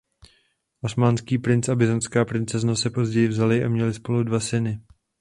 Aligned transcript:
Osmanský 0.81 1.37
princ 1.37 1.69
a 1.69 1.75
byzantská 1.75 2.25
princezna 2.25 2.75
se 2.75 2.89
později 2.89 3.27
vzali 3.27 3.63
a 3.63 3.69
měli 3.69 3.93
spolu 3.93 4.23
dva 4.23 4.39
syny. 4.39 4.79